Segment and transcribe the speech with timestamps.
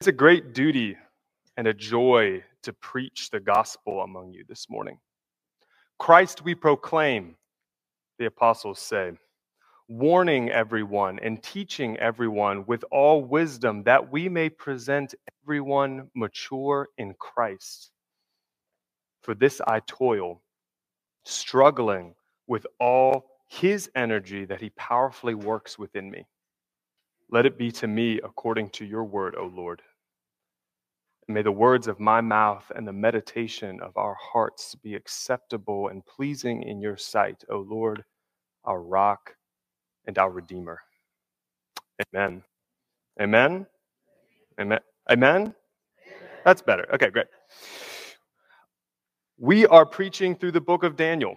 [0.00, 0.94] It's a great duty
[1.56, 4.98] and a joy to preach the gospel among you this morning.
[5.98, 7.34] Christ we proclaim,
[8.18, 9.12] the apostles say,
[9.88, 17.14] warning everyone and teaching everyone with all wisdom that we may present everyone mature in
[17.14, 17.90] Christ.
[19.22, 20.42] For this I toil,
[21.24, 22.14] struggling
[22.46, 26.26] with all his energy that he powerfully works within me.
[27.30, 29.82] Let it be to me according to your word, O Lord.
[31.26, 35.88] And may the words of my mouth and the meditation of our hearts be acceptable
[35.88, 38.04] and pleasing in your sight, O Lord,
[38.64, 39.34] our rock
[40.06, 40.80] and our redeemer.
[42.14, 42.42] Amen.
[43.20, 43.66] Amen.
[44.60, 44.80] Amen.
[45.10, 45.54] Amen.
[46.44, 46.86] That's better.
[46.94, 47.26] Okay, great.
[49.38, 51.36] We are preaching through the book of Daniel.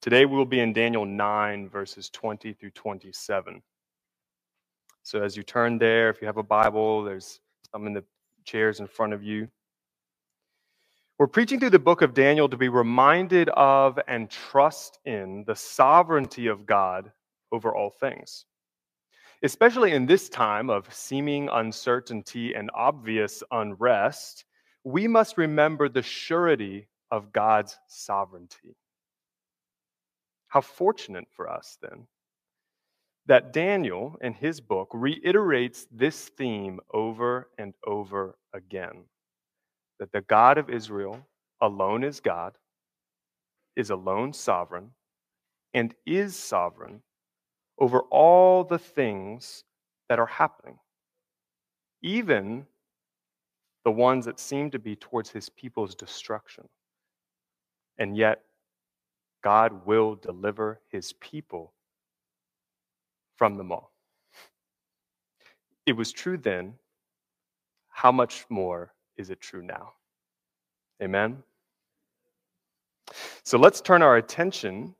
[0.00, 3.60] Today we will be in Daniel 9, verses 20 through 27.
[5.02, 7.40] So as you turn there, if you have a Bible, there's
[7.72, 8.04] some in the
[8.44, 9.48] chairs in front of you.
[11.18, 15.54] We're preaching through the book of Daniel to be reminded of and trust in the
[15.54, 17.12] sovereignty of God
[17.52, 18.46] over all things.
[19.42, 24.44] Especially in this time of seeming uncertainty and obvious unrest,
[24.84, 28.76] we must remember the surety of God's sovereignty.
[30.48, 32.06] How fortunate for us, then,
[33.30, 39.04] that Daniel in his book reiterates this theme over and over again
[40.00, 41.28] that the God of Israel
[41.60, 42.58] alone is God,
[43.76, 44.90] is alone sovereign,
[45.72, 47.02] and is sovereign
[47.78, 49.62] over all the things
[50.08, 50.76] that are happening,
[52.02, 52.66] even
[53.84, 56.64] the ones that seem to be towards his people's destruction.
[57.96, 58.40] And yet,
[59.44, 61.74] God will deliver his people
[63.40, 63.90] from them all.
[65.86, 66.74] It was true then.
[67.88, 69.94] How much more is it true now?
[71.02, 71.42] Amen.
[73.42, 74.94] So let's turn our attention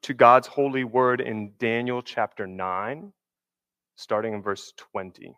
[0.00, 3.12] to God's holy word in Daniel chapter 9,
[3.96, 5.36] starting in verse 20.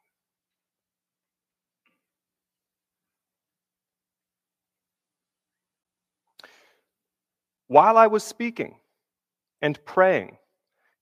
[7.67, 8.77] While I was speaking
[9.61, 10.37] and praying,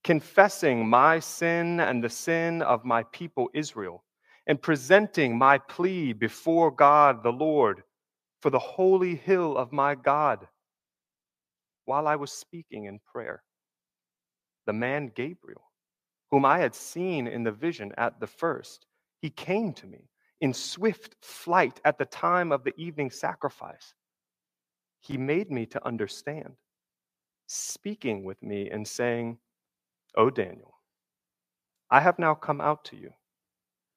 [0.05, 4.03] confessing my sin and the sin of my people Israel,
[4.45, 7.81] and presenting my plea before God the Lord
[8.39, 10.47] for the holy hill of my God.
[11.85, 13.41] While I was speaking in prayer,
[14.67, 15.71] the man Gabriel,
[16.29, 18.85] whom I had seen in the vision at the first,
[19.23, 20.07] he came to me
[20.39, 23.95] in swift flight at the time of the evening sacrifice.
[25.01, 26.53] He made me to understand,
[27.47, 29.39] speaking with me and saying,
[30.17, 30.79] O Daniel,
[31.91, 33.11] I have now come out to you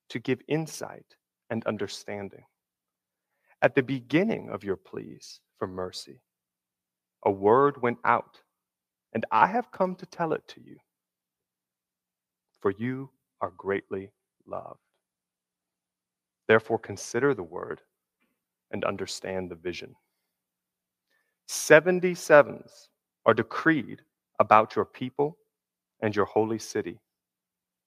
[0.09, 1.17] to give insight
[1.51, 2.45] and understanding.
[3.63, 6.21] At the beginning of your pleas for mercy,
[7.25, 8.41] a word went out,
[9.13, 10.77] and I have come to tell it to you.
[12.61, 14.11] For you are greatly
[14.47, 14.81] loved.
[16.49, 17.81] Therefore, consider the word
[18.71, 19.95] and understand the vision.
[21.47, 22.89] Seventy sevens
[23.27, 24.03] are decreed
[24.41, 25.39] about your people
[26.01, 27.01] and your holy city,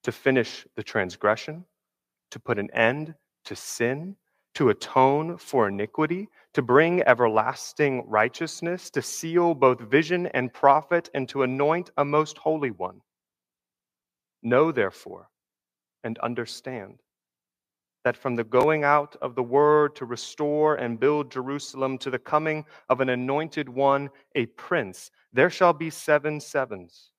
[0.03, 1.65] to finish the transgression,
[2.31, 4.15] to put an end to sin,
[4.53, 11.29] to atone for iniquity, to bring everlasting righteousness, to seal both vision and prophet, and
[11.29, 13.01] to anoint a most holy one.
[14.43, 15.29] Know, therefore,
[16.03, 16.99] and understand
[18.03, 22.19] that from the going out of the word to restore and build Jerusalem to the
[22.19, 27.10] coming of an anointed one, a prince, there shall be seven sevens.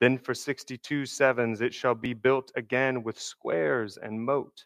[0.00, 4.64] Then for 62 sevens it shall be built again with squares and moat,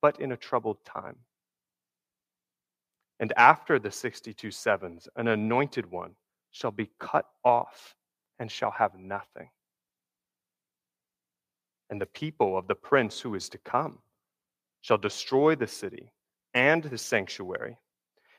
[0.00, 1.16] but in a troubled time.
[3.20, 6.14] And after the 62 sevens, an anointed one
[6.50, 7.94] shall be cut off
[8.38, 9.50] and shall have nothing.
[11.90, 13.98] And the people of the prince who is to come
[14.80, 16.12] shall destroy the city
[16.54, 17.78] and the sanctuary,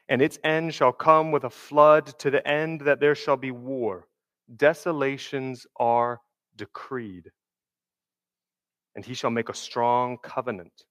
[0.10, 3.52] and its end shall come with a flood to the end that there shall be
[3.52, 4.08] war
[4.56, 6.22] desolations are
[6.56, 7.32] decreed.
[8.96, 10.86] And he shall make a strong covenant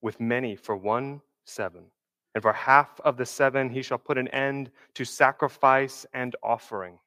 [0.00, 1.84] with many for one seven.
[2.34, 6.98] And for half of the seven he shall put an end to sacrifice and offering.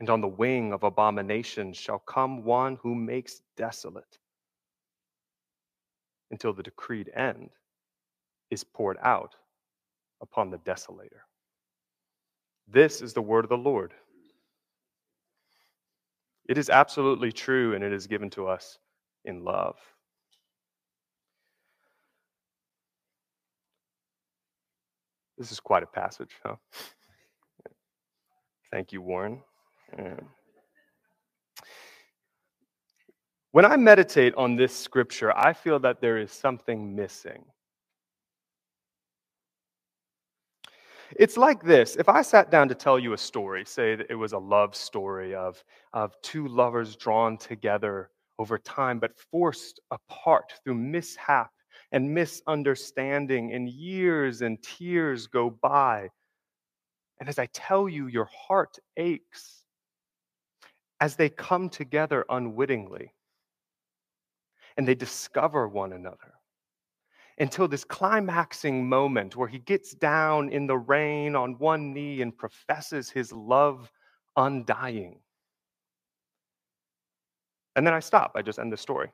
[0.00, 4.18] And on the wing of abomination shall come one who makes desolate
[6.30, 7.50] until the decreed end
[8.50, 9.36] is poured out
[10.20, 11.22] upon the desolator.
[12.66, 13.92] This is the word of the Lord.
[16.48, 18.78] It is absolutely true, and it is given to us
[19.24, 19.76] in love.
[25.38, 26.56] This is quite a passage, huh?
[28.70, 29.42] Thank you, Warren.
[33.52, 37.44] When I meditate on this scripture, I feel that there is something missing.
[41.16, 41.96] It's like this.
[41.96, 44.74] If I sat down to tell you a story, say that it was a love
[44.74, 45.62] story of,
[45.92, 51.50] of two lovers drawn together over time, but forced apart through mishap
[51.92, 56.08] and misunderstanding, and years and tears go by.
[57.20, 59.64] And as I tell you, your heart aches
[61.00, 63.12] as they come together unwittingly
[64.76, 66.34] and they discover one another
[67.38, 72.36] until this climaxing moment where he gets down in the rain on one knee and
[72.36, 73.90] professes his love
[74.36, 75.18] undying.
[77.76, 79.10] And then I stop, I just end the story.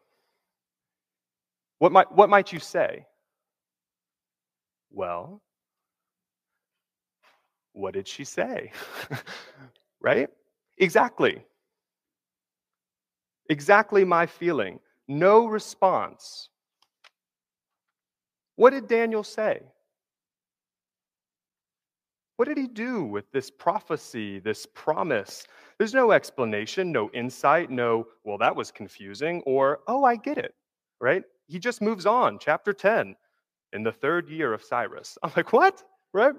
[1.79, 3.07] What might, what might you say?
[4.91, 5.41] Well,
[7.73, 8.71] what did she say?
[10.01, 10.29] right?
[10.77, 11.43] Exactly.
[13.49, 14.79] Exactly my feeling.
[15.09, 16.50] No response.
[18.61, 19.63] What did Daniel say?
[22.37, 25.47] What did he do with this prophecy, this promise?
[25.79, 30.55] There's no explanation, no insight, no, well, that was confusing, or, oh, I get it,
[31.01, 31.23] right?
[31.47, 33.17] He just moves on, chapter 10,
[33.73, 35.17] in the third year of Cyrus.
[35.23, 35.83] I'm like, what?
[36.13, 36.35] Right?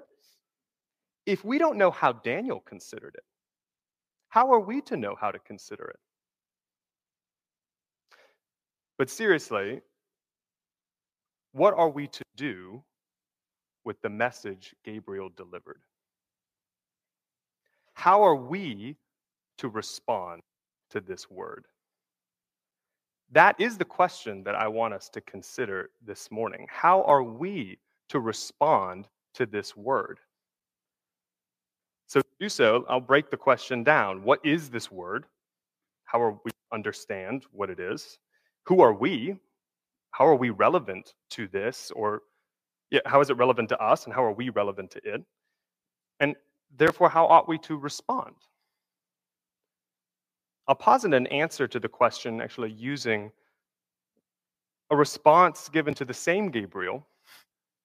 [1.26, 3.24] If we don't know how Daniel considered it,
[4.28, 5.98] how are we to know how to consider it?
[8.96, 9.80] But seriously,
[11.52, 12.82] what are we to do
[13.84, 15.80] with the message Gabriel delivered?
[17.94, 18.96] How are we
[19.58, 20.42] to respond
[20.90, 21.66] to this word?
[23.30, 26.66] That is the question that I want us to consider this morning.
[26.70, 27.78] How are we
[28.10, 30.20] to respond to this word?
[32.08, 34.22] So, to do so, I'll break the question down.
[34.22, 35.24] What is this word?
[36.04, 38.18] How are we to understand what it is?
[38.64, 39.36] Who are we?
[40.12, 42.22] How are we relevant to this or
[42.90, 45.22] yeah, how is it relevant to us and how are we relevant to it?
[46.20, 46.36] And
[46.76, 48.34] therefore how ought we to respond?
[50.68, 53.32] I'll posit an answer to the question actually using
[54.90, 57.06] a response given to the same gabriel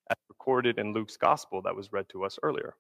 [0.10, 2.76] as recorded in luke's gospel that was read to us earlier.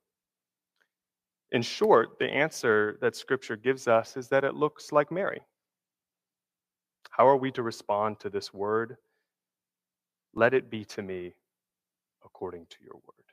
[1.53, 5.41] In short the answer that scripture gives us is that it looks like mary.
[7.09, 8.97] How are we to respond to this word
[10.37, 11.33] let it be to me
[12.23, 13.25] according to your word.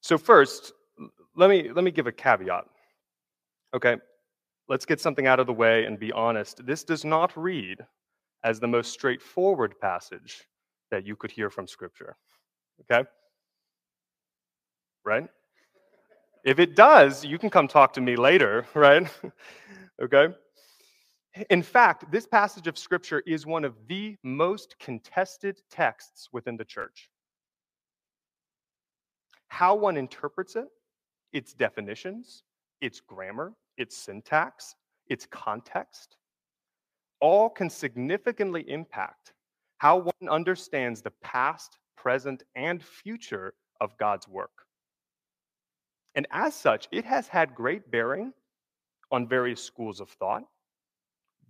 [0.00, 0.72] So first,
[1.36, 2.64] let me let me give a caveat.
[3.74, 3.96] Okay?
[4.68, 6.64] Let's get something out of the way and be honest.
[6.64, 7.78] This does not read
[8.42, 10.44] as the most straightforward passage
[10.90, 12.16] that you could hear from scripture.
[12.80, 13.06] Okay?
[15.04, 15.28] Right?
[16.42, 19.06] If it does, you can come talk to me later, right?
[20.00, 20.28] okay?
[21.50, 26.64] In fact, this passage of scripture is one of the most contested texts within the
[26.64, 27.10] church.
[29.48, 30.68] How one interprets it,
[31.32, 32.42] its definitions,
[32.80, 34.76] its grammar, its syntax,
[35.08, 36.16] its context,
[37.20, 39.34] all can significantly impact
[39.78, 44.64] how one understands the past, present, and future of God's work.
[46.14, 48.32] And as such, it has had great bearing
[49.10, 50.44] on various schools of thought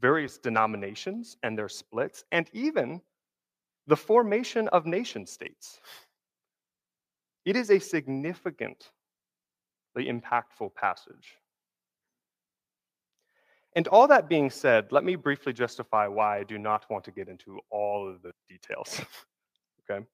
[0.00, 3.00] various denominations and their splits, and even
[3.86, 5.80] the formation of nation states.
[7.44, 8.90] It is a significantly
[9.96, 11.36] impactful passage.
[13.76, 17.10] And all that being said, let me briefly justify why I do not want to
[17.10, 19.00] get into all of the details.
[19.90, 20.04] okay?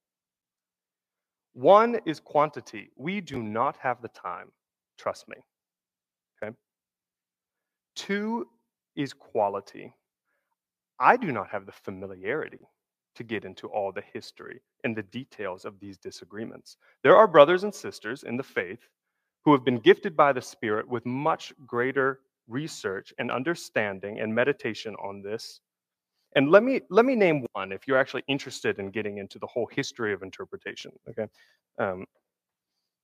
[1.54, 2.90] One is quantity.
[2.96, 4.50] We do not have the time,
[4.98, 5.36] trust me.
[6.42, 6.54] Okay?
[7.94, 8.48] Two
[8.96, 9.92] is quality.
[11.00, 12.60] I do not have the familiarity
[13.14, 16.76] to get into all the history and the details of these disagreements.
[17.02, 18.88] There are brothers and sisters in the faith
[19.44, 24.94] who have been gifted by the Spirit with much greater research and understanding and meditation
[24.96, 25.60] on this.
[26.34, 29.46] And let me let me name one if you're actually interested in getting into the
[29.46, 30.92] whole history of interpretation.
[31.10, 31.26] Okay,
[31.78, 32.06] um,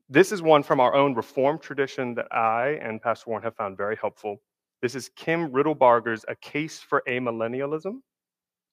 [0.09, 3.77] this is one from our own Reformed tradition that I and Pastor Warren have found
[3.77, 4.41] very helpful.
[4.81, 8.01] This is Kim Riddlebarger's A Case for Amillennialism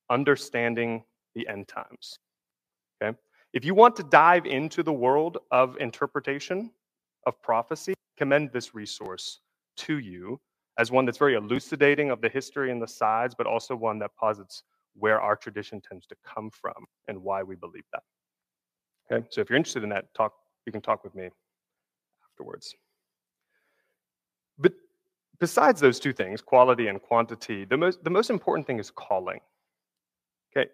[0.09, 2.19] Understanding the End Times.
[3.01, 3.17] Okay?
[3.53, 6.69] If you want to dive into the world of interpretation
[7.25, 9.39] of prophecy, commend this resource
[9.77, 10.39] to you
[10.77, 14.15] as one that's very elucidating of the history and the sides, but also one that
[14.15, 14.63] posits
[14.97, 18.03] where our tradition tends to come from and why we believe that.
[19.11, 20.33] Okay, so if you're interested in that, talk.
[20.65, 21.29] You can talk with me
[22.31, 22.75] afterwards.
[24.57, 24.73] But
[25.39, 29.39] besides those two things, quality and quantity, the most the most important thing is calling.
[30.55, 30.69] Okay,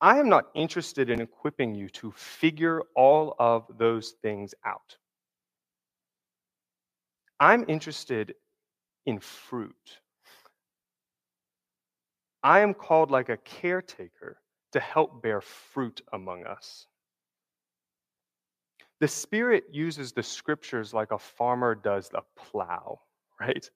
[0.00, 4.96] I am not interested in equipping you to figure all of those things out.
[7.40, 8.34] I'm interested
[9.06, 10.00] in fruit.
[12.42, 14.38] I am called like a caretaker
[14.72, 16.86] to help bear fruit among us.
[19.00, 23.00] The Spirit uses the scriptures like a farmer does the plow,
[23.40, 23.68] right?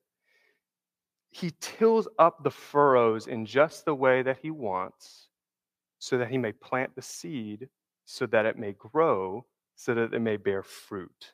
[1.30, 5.28] He tills up the furrows in just the way that he wants
[5.98, 7.68] so that he may plant the seed,
[8.04, 9.44] so that it may grow,
[9.76, 11.32] so that it may bear fruit.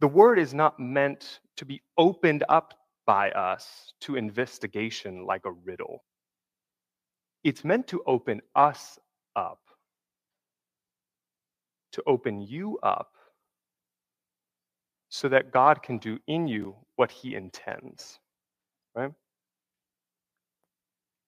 [0.00, 2.74] The word is not meant to be opened up
[3.06, 6.04] by us to investigation like a riddle.
[7.44, 8.98] It's meant to open us
[9.36, 9.60] up,
[11.92, 13.12] to open you up,
[15.08, 18.18] so that God can do in you what he intends,
[18.94, 19.10] right?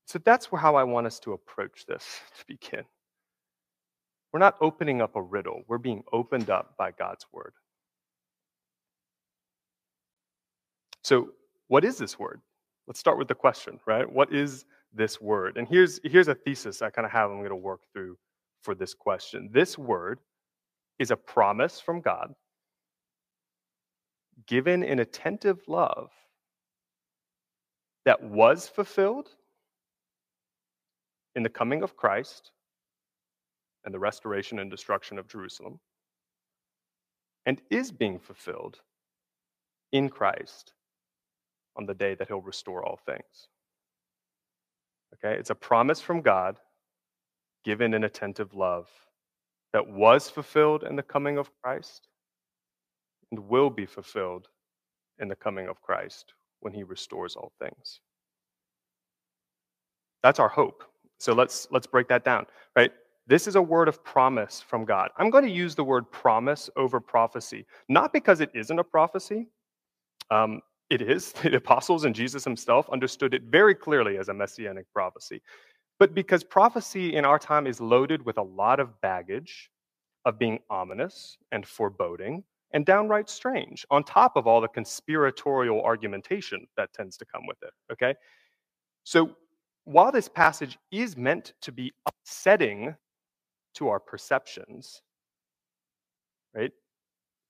[0.05, 2.85] So that's how I want us to approach this to begin.
[4.35, 7.55] We're not opening up a riddle, we're being opened up by God's word.
[11.03, 11.31] So,
[11.69, 12.43] what is this word?
[12.87, 14.07] Let's start with the question, right?
[14.11, 15.57] What is this word?
[15.57, 18.19] And here's here's a thesis I kind of have I'm going to work through
[18.61, 19.49] for this question.
[19.51, 20.19] This word
[20.99, 22.35] is a promise from God
[24.47, 26.11] given in attentive love
[28.05, 29.29] that was fulfilled
[31.35, 32.51] in the coming of Christ
[33.85, 35.81] and the restoration and destruction of Jerusalem,
[37.47, 38.81] and is being fulfilled
[39.93, 40.73] in Christ
[41.77, 43.49] on the day that he'll restore all things.
[45.15, 46.59] Okay, it's a promise from God
[47.65, 48.89] given in attentive love
[49.73, 52.09] that was fulfilled in the coming of Christ
[53.33, 54.49] and will be fulfilled
[55.19, 58.01] in the coming of Christ when he restores all things.
[60.23, 60.85] That's our hope.
[61.19, 62.47] So let's let's break that down,
[62.77, 62.93] right?
[63.27, 65.11] This is a word of promise from God.
[65.17, 69.49] I'm going to use the word promise over prophecy, not because it isn't a prophecy.
[70.31, 70.61] Um,
[70.91, 71.33] it is.
[71.43, 75.41] The apostles and Jesus himself understood it very clearly as a messianic prophecy.
[75.99, 79.71] But because prophecy in our time is loaded with a lot of baggage
[80.25, 86.67] of being ominous and foreboding and downright strange, on top of all the conspiratorial argumentation
[86.77, 87.73] that tends to come with it.
[87.93, 88.15] Okay?
[89.05, 89.37] So
[89.85, 92.95] while this passage is meant to be upsetting
[93.75, 95.03] to our perceptions,
[96.55, 96.73] right?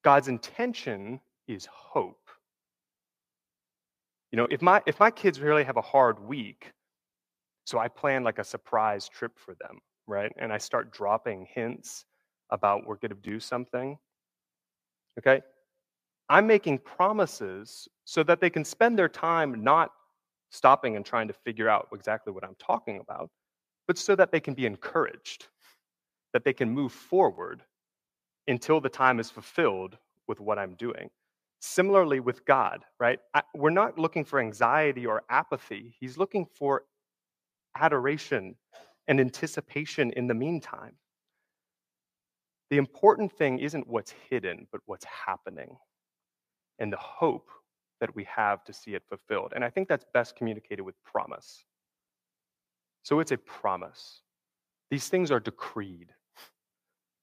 [0.03, 2.29] God's intention is hope.
[4.31, 6.73] You know, if my if my kids really have a hard week,
[7.67, 10.33] so I plan like a surprise trip for them, right?
[10.39, 12.07] And I start dropping hints
[12.51, 13.99] about we're going to do something.
[15.19, 15.43] Okay?
[16.29, 19.91] I'm making promises so that they can spend their time not
[20.51, 23.31] stopping and trying to figure out exactly what I'm talking about,
[23.87, 25.49] but so that they can be encouraged,
[26.33, 27.63] that they can move forward
[28.49, 29.97] until the time is fulfilled
[30.29, 31.11] with what I'm doing.
[31.61, 33.19] Similarly with God, right?
[33.35, 35.95] I, we're not looking for anxiety or apathy.
[36.01, 36.85] He's looking for
[37.77, 38.57] adoration
[39.09, 40.95] and anticipation in the meantime.
[42.73, 45.77] The important thing isn't what's hidden, but what's happening
[46.79, 47.51] and the hope
[48.01, 49.53] that we have to see it fulfilled.
[49.55, 51.67] And I think that's best communicated with promise.
[53.03, 54.23] So it's a promise.
[54.91, 56.15] These things are decreed.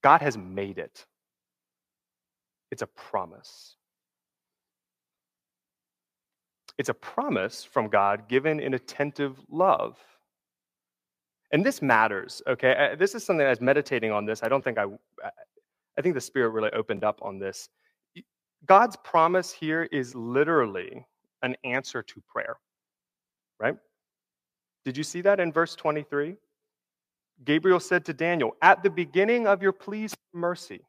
[0.04, 1.08] God has made it.
[2.70, 3.76] It's a promise.
[6.78, 9.98] It's a promise from God given in attentive love.
[11.52, 12.96] And this matters, okay?
[12.98, 14.44] This is something I was meditating on this.
[14.44, 14.86] I don't think I,
[15.98, 17.70] I think the Spirit really opened up on this.
[18.66, 21.06] God's promise here is literally
[21.42, 22.58] an answer to prayer,
[23.60, 23.76] right?
[24.86, 26.36] Did you see that in verse 23?
[27.46, 30.82] Gabriel said to Daniel, At the beginning of your pleas for mercy,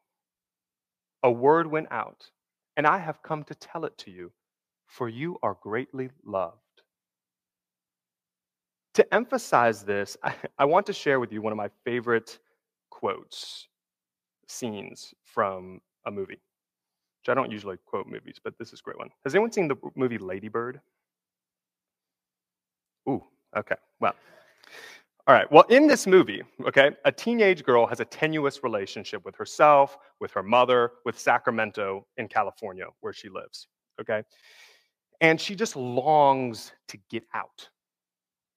[1.23, 2.29] a word went out,
[2.77, 4.31] and I have come to tell it to you,
[4.87, 6.60] for you are greatly loved.
[8.95, 12.39] To emphasize this, I, I want to share with you one of my favorite
[12.89, 13.67] quotes,
[14.47, 16.41] scenes from a movie
[17.21, 19.09] which I don't usually quote movies, but this is a great one.
[19.23, 20.81] Has anyone seen the movie Ladybird?
[23.07, 23.23] Ooh,
[23.55, 23.75] okay.
[23.99, 24.15] Well,
[25.27, 25.51] all right.
[25.51, 30.31] Well, in this movie, okay, a teenage girl has a tenuous relationship with herself, with
[30.31, 33.67] her mother, with Sacramento in California, where she lives,
[33.99, 34.23] okay?
[35.21, 37.69] And she just longs to get out,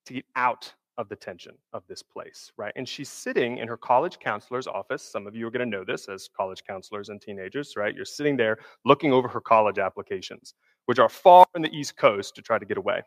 [0.07, 2.73] to get out of the tension of this place, right?
[2.77, 5.03] And she's sitting in her college counselor's office.
[5.03, 7.95] Some of you are going to know this as college counselors and teenagers, right?
[7.95, 10.55] You're sitting there looking over her college applications,
[10.87, 13.03] which are far in the East Coast to try to get away,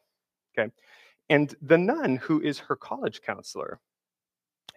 [0.58, 0.72] okay?
[1.30, 3.80] And the nun who is her college counselor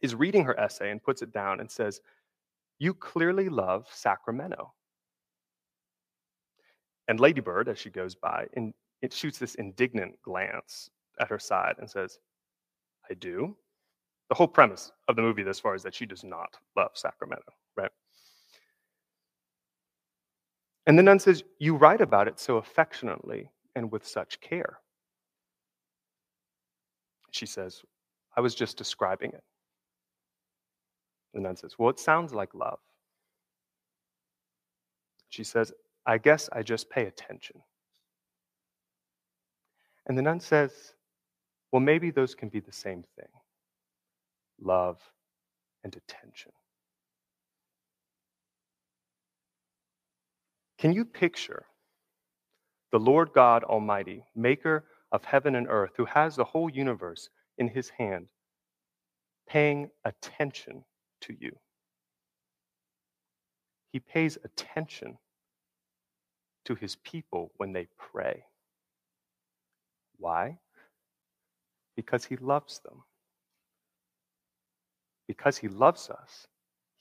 [0.02, 2.00] is reading her essay and puts it down and says,
[2.78, 4.72] You clearly love Sacramento.
[7.08, 8.72] And Ladybird, as she goes by, and
[9.02, 12.18] it shoots this indignant glance at her side and says,
[13.10, 13.56] I do.
[14.28, 17.52] The whole premise of the movie, this far, is that she does not love Sacramento,
[17.76, 17.90] right?
[20.86, 24.78] And the nun says, You write about it so affectionately and with such care.
[27.32, 27.82] She says,
[28.36, 29.42] I was just describing it.
[31.34, 32.78] The nun says, Well, it sounds like love.
[35.28, 35.72] She says,
[36.06, 37.60] I guess I just pay attention.
[40.06, 40.94] And the nun says,
[41.72, 43.28] well, maybe those can be the same thing
[44.62, 44.98] love
[45.84, 46.52] and attention.
[50.78, 51.64] Can you picture
[52.92, 57.68] the Lord God Almighty, maker of heaven and earth, who has the whole universe in
[57.68, 58.28] his hand,
[59.48, 60.84] paying attention
[61.22, 61.56] to you?
[63.92, 65.18] He pays attention
[66.64, 68.44] to his people when they pray.
[70.18, 70.58] Why?
[71.96, 73.02] Because he loves them.
[75.28, 76.46] Because he loves us,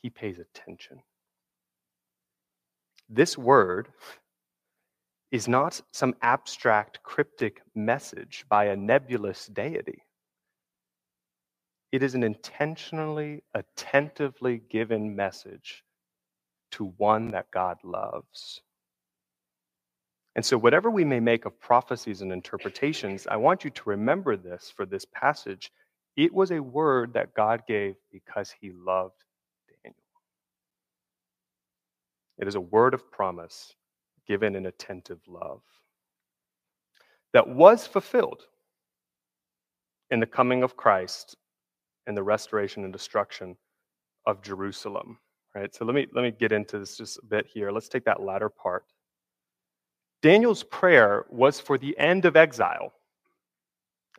[0.02, 1.02] he pays attention.
[3.10, 3.90] This word
[5.32, 10.04] is not some abstract cryptic message by a nebulous deity.
[11.92, 15.84] It is an intentionally, attentively given message
[16.72, 18.62] to one that God loves.
[20.40, 24.38] And so, whatever we may make of prophecies and interpretations, I want you to remember
[24.38, 25.70] this for this passage.
[26.16, 29.22] It was a word that God gave because he loved
[29.84, 30.00] Daniel.
[32.38, 33.76] It is a word of promise
[34.30, 35.60] given in attentive love
[37.34, 38.44] that was fulfilled
[40.10, 41.36] in the coming of Christ
[42.08, 43.58] and the restoration and destruction
[44.26, 45.20] of Jerusalem.
[45.54, 45.76] Right?
[45.76, 47.72] So let me let me get into this just a bit here.
[47.72, 48.86] Let's take that latter part.
[50.22, 52.94] Daniel's prayer was for the end of exile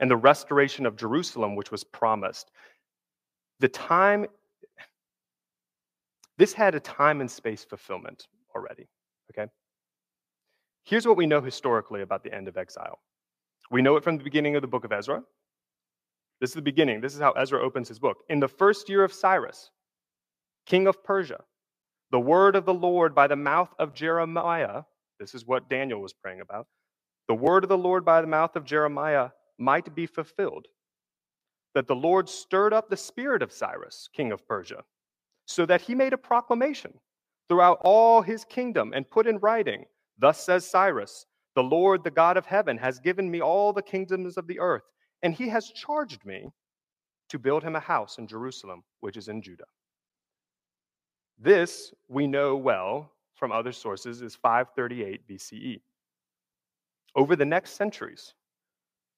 [0.01, 2.51] and the restoration of Jerusalem, which was promised.
[3.61, 4.27] The time,
[6.39, 8.89] this had a time and space fulfillment already,
[9.31, 9.51] okay?
[10.85, 12.99] Here's what we know historically about the end of exile
[13.71, 15.23] we know it from the beginning of the book of Ezra.
[16.41, 17.01] This is the beginning.
[17.01, 18.19] This is how Ezra opens his book.
[18.29, 19.71] In the first year of Cyrus,
[20.67, 21.45] king of Persia,
[22.11, 24.83] the word of the Lord by the mouth of Jeremiah,
[25.21, 26.67] this is what Daniel was praying about.
[27.29, 29.29] The word of the Lord by the mouth of Jeremiah
[29.59, 30.67] might be fulfilled,
[31.75, 34.83] that the Lord stirred up the spirit of Cyrus, king of Persia,
[35.47, 36.95] so that he made a proclamation
[37.49, 39.85] throughout all his kingdom and put in writing,
[40.19, 44.37] Thus says Cyrus, the Lord, the God of heaven, has given me all the kingdoms
[44.37, 44.85] of the earth,
[45.23, 46.49] and he has charged me
[47.29, 49.65] to build him a house in Jerusalem, which is in Judah.
[51.39, 55.81] This we know well from other sources is 538 BCE.
[57.17, 58.35] Over the next centuries,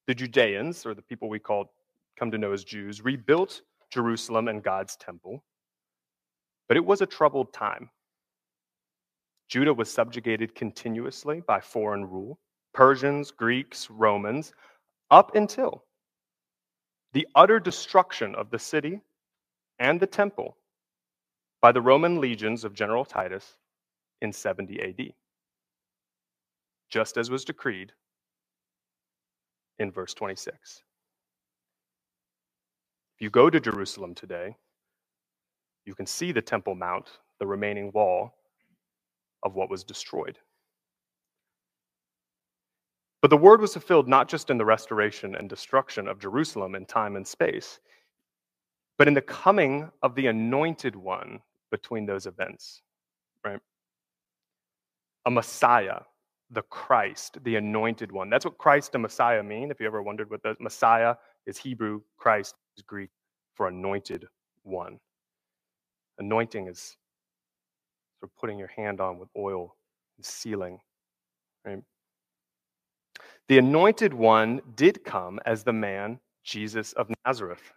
[0.07, 1.75] the Judeans, or the people we call
[2.17, 5.43] come to know as Jews, rebuilt Jerusalem and God's temple.
[6.69, 7.91] But it was a troubled time.
[9.49, 12.39] Judah was subjugated continuously by foreign rule
[12.73, 14.53] Persians, Greeks, Romans,
[15.11, 15.85] up until
[17.13, 19.01] the utter destruction of the city
[19.81, 20.57] and the temple
[21.61, 23.57] by the Roman legions of General Titus
[24.23, 25.15] in 70 AD,
[26.91, 27.93] just as was decreed
[29.79, 30.83] in verse 26.
[33.17, 34.57] If you go to Jerusalem today,
[35.87, 37.09] you can see the Temple Mount,
[37.41, 38.35] the remaining wall
[39.43, 40.39] of what was destroyed.
[43.23, 46.87] But the word was fulfilled not just in the restoration and destruction of Jerusalem in
[46.87, 47.81] time and space,
[48.99, 52.83] but in the coming of the anointed one between those events?
[55.25, 56.01] A Messiah,
[56.51, 58.31] the Christ, the anointed one.
[58.31, 59.71] That's what Christ and Messiah mean.
[59.71, 61.15] If you ever wondered what the Messiah
[61.47, 63.11] is Hebrew, Christ is Greek
[63.55, 64.27] for anointed
[64.63, 64.99] one.
[66.19, 66.97] Anointing is
[68.21, 69.75] sort of putting your hand on with oil
[70.17, 70.79] and sealing.
[71.65, 71.83] Right?
[73.49, 77.73] The anointed one did come as the man Jesus of Nazareth.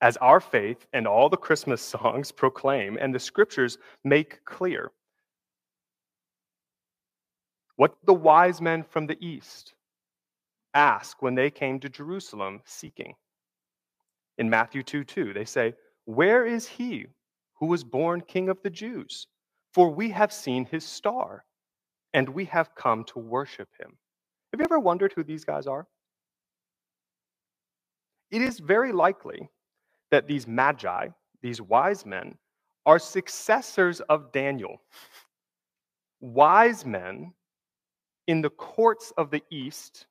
[0.00, 4.90] As our faith and all the Christmas songs proclaim and the scriptures make clear.
[7.78, 9.74] What the wise men from the east
[10.74, 13.14] ask when they came to Jerusalem seeking?
[14.36, 17.06] In Matthew 2 2, they say, Where is he
[17.54, 19.28] who was born king of the Jews?
[19.72, 21.44] For we have seen his star,
[22.12, 23.96] and we have come to worship him.
[24.52, 25.86] Have you ever wondered who these guys are?
[28.32, 29.48] It is very likely
[30.10, 31.10] that these magi,
[31.42, 32.38] these wise men,
[32.86, 34.82] are successors of Daniel.
[36.20, 37.34] Wise men
[38.28, 40.06] in the courts of the East,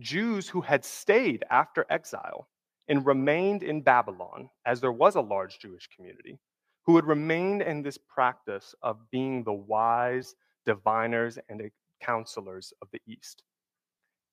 [0.00, 2.48] Jews who had stayed after exile
[2.88, 6.40] and remained in Babylon, as there was a large Jewish community,
[6.84, 11.70] who had remained in this practice of being the wise diviners and
[12.02, 13.42] counselors of the East.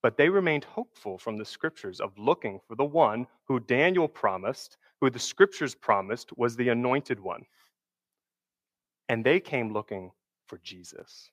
[0.02, 4.78] But they remained hopeful from the scriptures of looking for the one who Daniel promised,
[5.02, 7.44] who the scriptures promised was the anointed one.
[9.10, 10.12] And they came looking
[10.48, 11.30] for Jesus.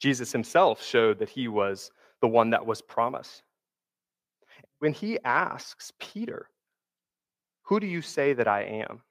[0.00, 3.42] Jesus himself showed that he was the one that was promised.
[4.78, 6.48] When he asks Peter,
[7.62, 9.02] Who do you say that I am?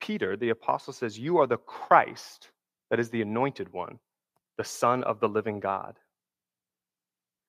[0.00, 2.50] Peter, the apostle, says, You are the Christ,
[2.90, 3.98] that is the anointed one,
[4.56, 5.98] the Son of the living God.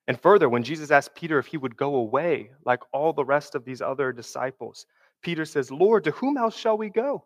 [0.07, 3.55] And further, when Jesus asked Peter if he would go away like all the rest
[3.55, 4.85] of these other disciples,
[5.21, 7.25] Peter says, Lord, to whom else shall we go?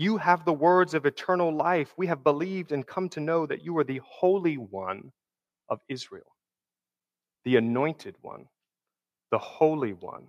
[0.00, 1.92] You have the words of eternal life.
[1.98, 5.12] We have believed and come to know that you are the Holy One
[5.68, 6.36] of Israel,
[7.44, 8.46] the Anointed One,
[9.30, 10.28] the Holy One.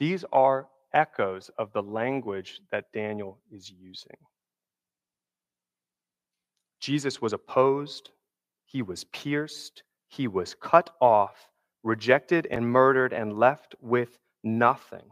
[0.00, 4.16] These are echoes of the language that Daniel is using.
[6.80, 8.10] Jesus was opposed,
[8.66, 11.46] he was pierced, he was cut off,
[11.84, 15.08] rejected and murdered, and left with nothing.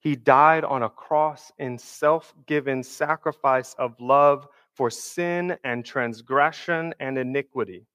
[0.00, 6.94] He died on a cross in self given sacrifice of love for sin and transgression
[7.00, 7.86] and iniquity.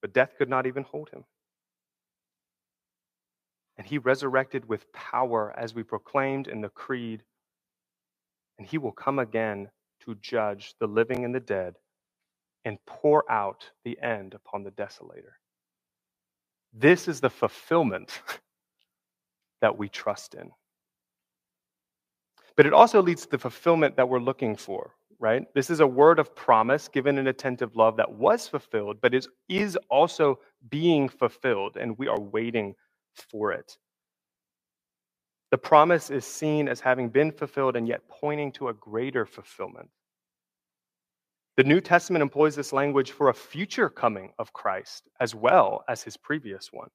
[0.00, 1.24] But death could not even hold him.
[3.76, 7.22] And he resurrected with power as we proclaimed in the Creed.
[8.58, 9.70] And he will come again
[10.04, 11.76] to judge the living and the dead
[12.64, 15.32] and pour out the end upon the desolator.
[16.72, 18.22] This is the fulfillment
[19.60, 20.50] that we trust in.
[22.56, 25.46] But it also leads to the fulfillment that we're looking for, right?
[25.54, 29.28] This is a word of promise given in attentive love that was fulfilled, but is,
[29.48, 32.74] is also being fulfilled, and we are waiting
[33.14, 33.78] for it.
[35.50, 39.88] The promise is seen as having been fulfilled and yet pointing to a greater fulfillment.
[41.56, 46.02] The New Testament employs this language for a future coming of Christ as well as
[46.02, 46.88] his previous one.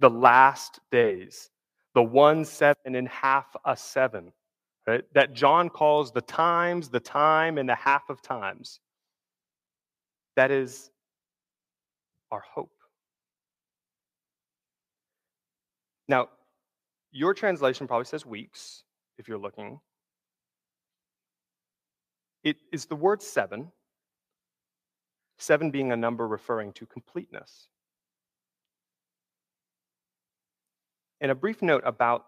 [0.00, 1.50] The last days,
[1.94, 4.32] the one seven and half a seven,
[4.86, 5.04] right?
[5.14, 8.80] That John calls the times, the time, and the half of times.
[10.36, 10.90] That is
[12.30, 12.72] our hope.
[16.08, 16.28] Now,
[17.10, 18.84] your translation probably says weeks
[19.18, 19.80] if you're looking.
[22.44, 23.72] It is the word seven,
[25.38, 27.68] seven being a number referring to completeness.
[31.20, 32.26] And a brief note about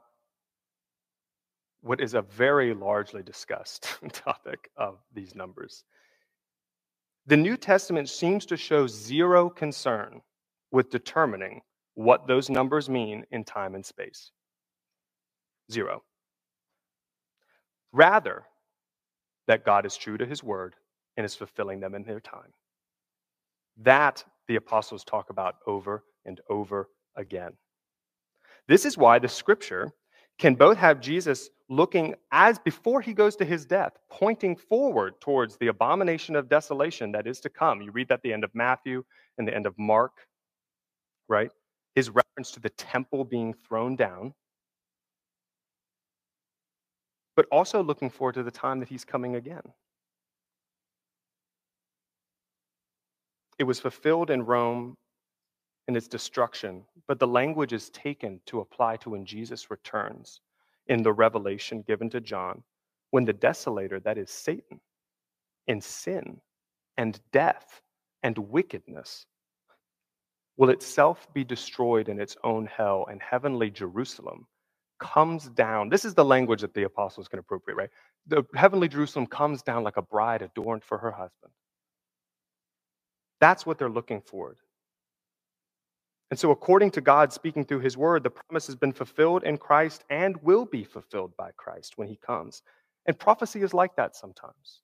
[1.82, 5.84] what is a very largely discussed topic of these numbers.
[7.26, 10.22] The New Testament seems to show zero concern
[10.70, 11.60] with determining
[11.94, 14.30] what those numbers mean in time and space.
[15.70, 16.02] Zero.
[17.92, 18.44] Rather,
[19.46, 20.74] that God is true to his word
[21.16, 22.52] and is fulfilling them in their time.
[23.78, 27.54] That the apostles talk about over and over again.
[28.68, 29.92] This is why the scripture
[30.38, 35.56] can both have Jesus looking as before he goes to his death, pointing forward towards
[35.56, 37.82] the abomination of desolation that is to come.
[37.82, 39.02] You read that at the end of Matthew
[39.38, 40.12] and the end of Mark,
[41.28, 41.50] right?
[41.94, 44.34] His reference to the temple being thrown down
[47.38, 49.62] but also looking forward to the time that he's coming again.
[53.60, 54.96] It was fulfilled in Rome
[55.88, 60.40] in its destruction, but the language is taken to apply to when Jesus returns
[60.86, 62.62] in the revelation given to John,
[63.10, 64.80] when the desolator, that is Satan,
[65.66, 66.40] and sin
[66.98, 67.80] and death
[68.22, 69.26] and wickedness,
[70.56, 74.46] will itself be destroyed in its own hell, and heavenly Jerusalem
[74.98, 75.88] comes down.
[75.88, 77.90] This is the language that the apostles can appropriate, right?
[78.26, 81.52] The heavenly Jerusalem comes down like a bride adorned for her husband.
[83.40, 84.56] That's what they're looking for.
[86.30, 89.56] And so, according to God speaking through his word, the promise has been fulfilled in
[89.56, 92.62] Christ and will be fulfilled by Christ when he comes.
[93.06, 94.82] And prophecy is like that sometimes.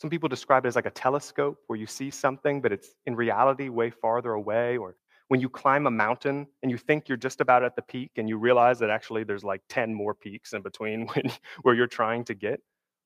[0.00, 3.14] Some people describe it as like a telescope where you see something, but it's in
[3.14, 4.78] reality way farther away.
[4.78, 4.96] Or
[5.28, 8.28] when you climb a mountain and you think you're just about at the peak and
[8.28, 11.30] you realize that actually there's like 10 more peaks in between when,
[11.62, 12.60] where you're trying to get,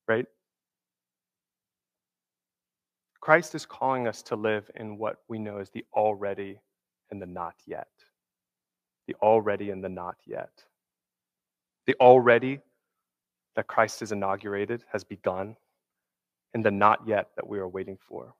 [0.07, 0.25] right?
[3.19, 6.59] Christ is calling us to live in what we know as the already
[7.11, 7.87] and the not yet.
[9.07, 10.51] The already and the not yet.
[11.85, 12.59] The already
[13.55, 15.55] that Christ has inaugurated has begun,
[16.53, 18.33] and the not yet that we are waiting for.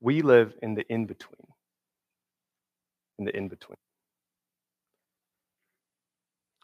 [0.00, 1.46] We live in the in between.
[3.18, 3.76] In the in between.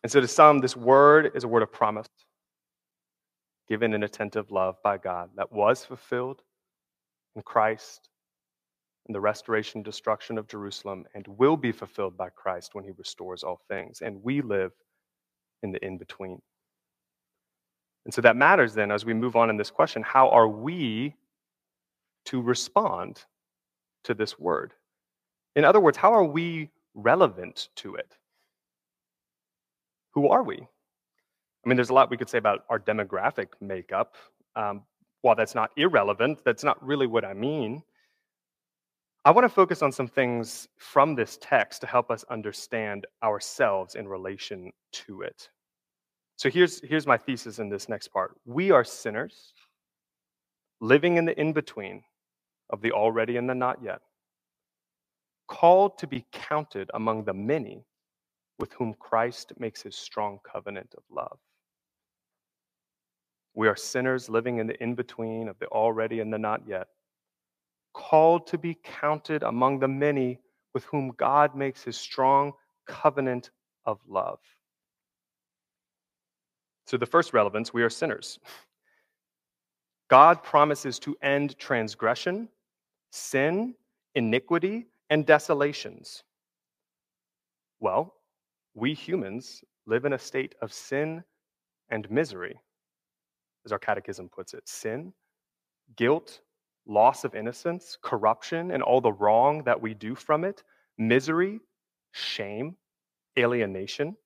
[0.03, 2.09] And so, to some, this word is a word of promise
[3.69, 6.43] given in attentive love by God that was fulfilled
[7.35, 8.11] in Christ
[9.07, 12.91] and the restoration and destruction of Jerusalem and will be fulfilled by Christ when he
[12.97, 14.01] restores all things.
[14.01, 14.73] And we live
[15.63, 16.41] in the in between.
[18.05, 21.15] And so that matters then as we move on in this question how are we
[22.27, 23.25] to respond
[24.05, 24.73] to this word?
[25.57, 28.17] In other words, how are we relevant to it?
[30.13, 30.57] Who are we?
[30.57, 34.15] I mean, there's a lot we could say about our demographic makeup.
[34.57, 34.83] Um,
[35.23, 37.83] while that's not irrelevant, that's not really what I mean.
[39.27, 43.95] I want to focus on some things from this text to help us understand ourselves
[43.95, 45.49] in relation to it.
[46.37, 48.37] So here's, here's my thesis in this next part.
[48.45, 49.55] We are sinners
[50.81, 52.03] living in the in between
[52.69, 54.01] of the already and the not yet,
[55.49, 57.87] called to be counted among the many
[58.59, 61.39] with whom Christ makes his strong covenant of love.
[63.55, 66.89] We are sinners living in the in between of the already and the not yet,
[67.95, 70.39] called to be counted among the many
[70.75, 72.53] with whom God makes his strong
[72.87, 73.51] covenant
[73.87, 74.41] of love.
[76.87, 78.39] So, the first relevance we are sinners.
[80.11, 82.49] God promises to end transgression,
[83.11, 83.75] sin,
[84.15, 86.25] iniquity, and desolations.
[87.81, 88.15] Well,
[88.75, 91.25] we humans live in a state of sin
[91.89, 92.59] and misery
[93.65, 95.13] as our catechism puts it sin,
[95.97, 96.41] guilt,
[96.87, 100.63] loss of innocence, corruption, and all the wrong that we do from it,
[100.99, 101.61] misery,
[102.13, 102.77] shame,
[103.39, 104.17] alienation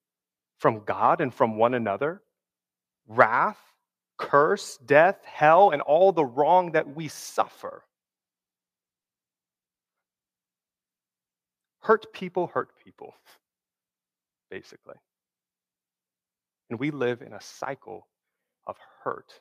[0.59, 2.23] from God and from one another,
[3.07, 3.59] wrath,
[4.19, 7.85] curse, death, hell, and all the wrong that we suffer.
[11.81, 13.15] Hurt people hurt people,
[14.51, 14.97] basically.
[16.69, 18.09] And we live in a cycle
[18.67, 19.41] of hurt.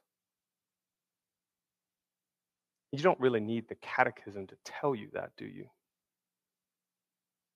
[2.91, 5.65] You don't really need the catechism to tell you that, do you?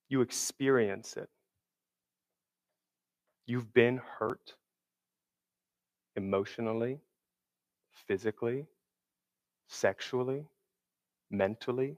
[0.10, 1.30] You experience it.
[3.46, 4.56] You've been hurt
[6.16, 7.00] emotionally,
[8.08, 8.66] physically,
[9.68, 10.46] sexually,
[11.30, 11.98] mentally,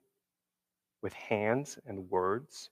[1.01, 2.69] with hands and words.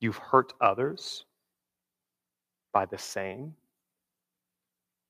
[0.00, 1.24] You've hurt others
[2.72, 3.54] by the same.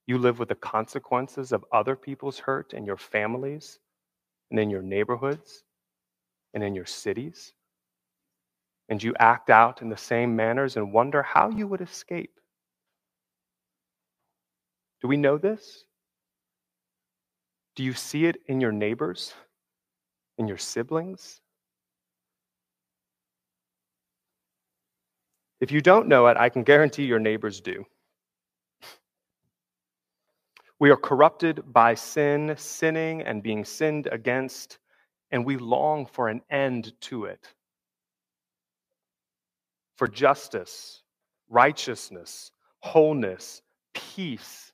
[0.06, 3.80] You live with the consequences of other people's hurt in your families
[4.50, 5.64] and in your neighborhoods
[6.54, 7.52] and in your cities.
[8.88, 12.38] And you act out in the same manners and wonder how you would escape.
[15.02, 15.84] Do we know this?
[17.74, 19.34] Do you see it in your neighbors,
[20.38, 21.40] in your siblings?
[25.60, 27.84] If you don't know it, I can guarantee your neighbors do.
[30.78, 34.78] We are corrupted by sin, sinning and being sinned against,
[35.30, 37.54] and we long for an end to it.
[39.96, 41.02] For justice,
[41.48, 43.62] righteousness, wholeness,
[43.94, 44.72] peace.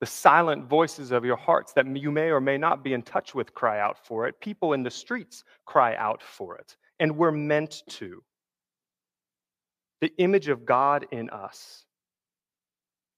[0.00, 3.34] The silent voices of your hearts that you may or may not be in touch
[3.34, 4.38] with cry out for it.
[4.38, 6.76] People in the streets cry out for it.
[7.00, 8.22] And we're meant to.
[10.02, 11.86] The image of God in us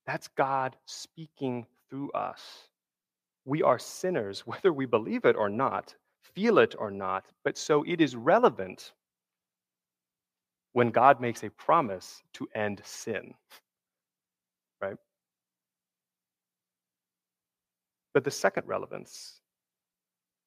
[0.07, 2.69] that's God speaking through us.
[3.45, 5.95] We are sinners, whether we believe it or not,
[6.35, 8.92] feel it or not, but so it is relevant
[10.73, 13.33] when God makes a promise to end sin.
[14.81, 14.97] Right?
[18.12, 19.40] But the second relevance,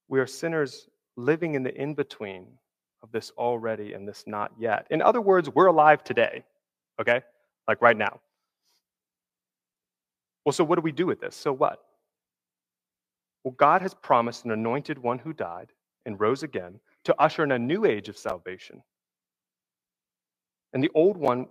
[0.08, 2.48] we are sinners living in the in between
[3.02, 4.88] of this already and this not yet.
[4.89, 6.43] In other words, we're alive today,
[7.00, 7.22] okay?
[7.67, 8.19] Like right now.
[10.50, 11.36] Well, so what do we do with this?
[11.36, 11.80] So what?
[13.44, 15.72] Well, God has promised an anointed one who died
[16.08, 18.82] and rose again to usher in a new age of salvation.
[20.74, 21.46] And the old one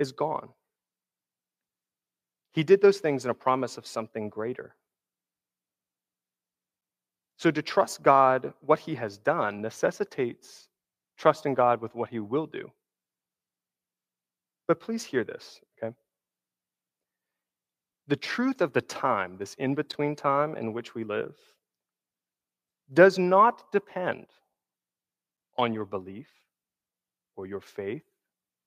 [0.00, 0.48] is gone.
[2.52, 4.74] He did those things in a promise of something greater.
[7.36, 10.66] So to trust God, what he has done, necessitates
[11.16, 12.68] trusting God with what he will do.
[14.66, 15.94] But please hear this, okay?
[18.10, 21.36] The truth of the time, this in between time in which we live,
[22.92, 24.26] does not depend
[25.56, 26.28] on your belief
[27.36, 28.02] or your faith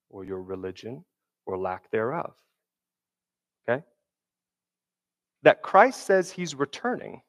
[0.08, 1.04] or your religion
[1.44, 2.32] or lack thereof.
[3.68, 3.84] Okay?
[5.42, 7.20] That Christ says he's returning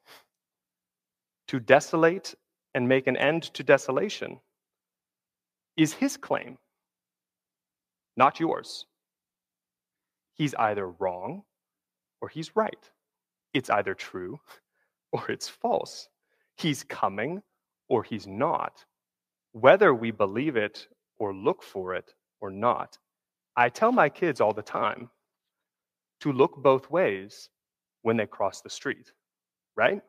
[1.48, 2.34] to desolate
[2.74, 4.40] and make an end to desolation
[5.76, 6.56] is his claim,
[8.16, 8.86] not yours.
[10.32, 11.42] He's either wrong
[12.26, 12.90] or he's right.
[13.54, 14.40] It's either true
[15.12, 16.08] or it's false.
[16.56, 17.40] He's coming
[17.88, 18.84] or he's not.
[19.52, 22.98] Whether we believe it or look for it or not,
[23.56, 25.08] I tell my kids all the time
[26.20, 27.48] to look both ways
[28.02, 29.12] when they cross the street,
[29.76, 30.02] right?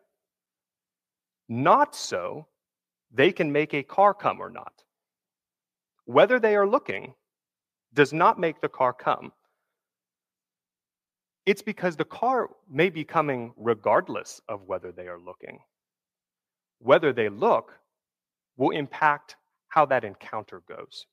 [1.48, 2.48] Not so
[3.12, 4.74] they can make a car come or not.
[6.06, 7.14] Whether they are looking
[7.94, 9.32] does not make the car come.
[11.48, 15.60] It's because the car may be coming regardless of whether they are looking.
[16.80, 17.72] Whether they look
[18.58, 19.38] will impact
[19.70, 21.06] how that encounter goes.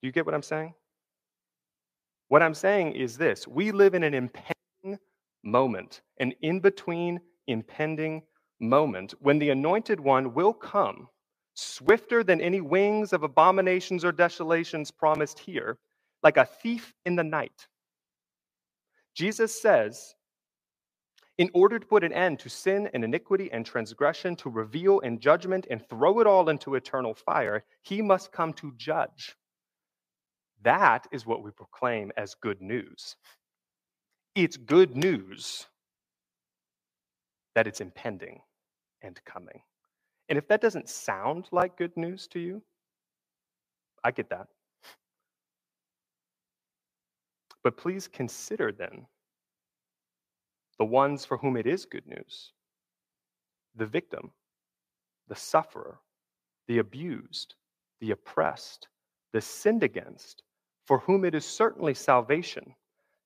[0.00, 0.72] Do you get what I'm saying?
[2.28, 5.00] What I'm saying is this we live in an impending
[5.42, 8.22] moment, an in between impending
[8.60, 11.08] moment when the anointed one will come
[11.54, 15.78] swifter than any wings of abominations or desolations promised here,
[16.26, 17.68] like a thief in the night.
[19.14, 20.16] Jesus says,
[21.38, 25.20] in order to put an end to sin and iniquity and transgression, to reveal and
[25.20, 29.36] judgment and throw it all into eternal fire, he must come to judge.
[30.64, 33.14] That is what we proclaim as good news.
[34.34, 35.64] It's good news
[37.54, 38.40] that it's impending
[39.00, 39.60] and coming.
[40.28, 42.62] And if that doesn't sound like good news to you,
[44.02, 44.48] I get that.
[47.66, 49.08] But please consider then
[50.78, 52.52] the ones for whom it is good news
[53.74, 54.30] the victim,
[55.26, 55.98] the sufferer,
[56.68, 57.56] the abused,
[58.00, 58.86] the oppressed,
[59.32, 60.44] the sinned against,
[60.84, 62.72] for whom it is certainly salvation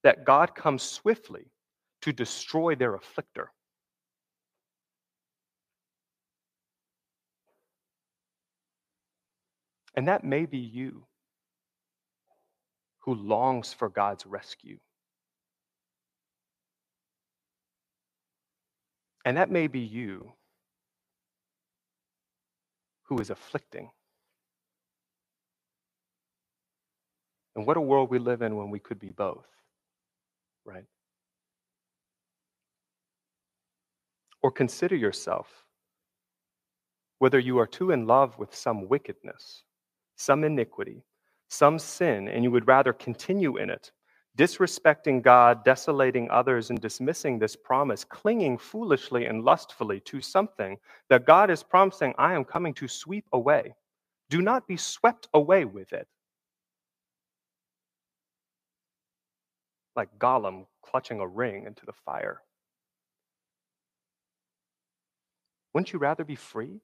[0.04, 1.52] that God comes swiftly
[2.00, 3.48] to destroy their afflictor.
[9.94, 11.04] And that may be you
[13.00, 14.78] who longs for God's rescue.
[19.24, 20.32] And that may be you
[23.04, 23.90] who is afflicting.
[27.56, 29.46] And what a world we live in when we could be both,
[30.64, 30.84] right?
[34.42, 35.48] Or consider yourself
[37.18, 39.64] whether you are too in love with some wickedness,
[40.16, 41.04] some iniquity,
[41.50, 43.92] some sin, and you would rather continue in it,
[44.38, 50.78] disrespecting God, desolating others, and dismissing this promise, clinging foolishly and lustfully to something
[51.10, 53.74] that God is promising, I am coming to sweep away.
[54.30, 56.08] Do not be swept away with it.
[59.96, 62.42] like Gollum clutching a ring into the fire.
[65.74, 66.80] Wouldn't you rather be free?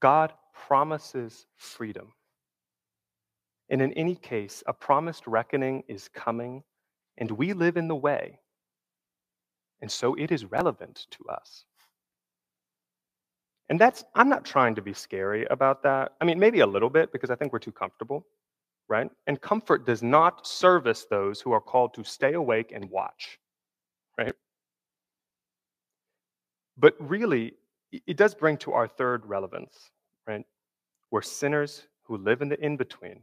[0.00, 0.32] God
[0.66, 2.12] promises freedom.
[3.70, 6.62] And in any case, a promised reckoning is coming,
[7.18, 8.38] and we live in the way.
[9.80, 11.64] And so it is relevant to us.
[13.68, 16.12] And that's, I'm not trying to be scary about that.
[16.20, 18.26] I mean, maybe a little bit because I think we're too comfortable
[18.92, 19.10] right?
[19.26, 23.38] And comfort does not service those who are called to stay awake and watch,
[24.18, 24.34] right?
[26.76, 27.54] But really,
[28.06, 29.90] it does bring to our third relevance?
[31.12, 33.20] We're sinners who live in the in between